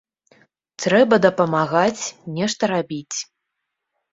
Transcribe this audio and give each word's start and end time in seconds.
Трэба 0.85 1.15
дапамагаць, 1.27 2.03
нешта 2.39 2.63
рабіць. 2.73 3.17